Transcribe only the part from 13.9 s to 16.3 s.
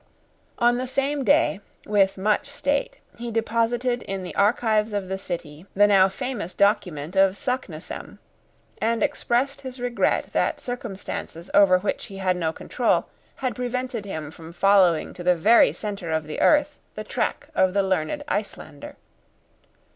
him from following to the very centre of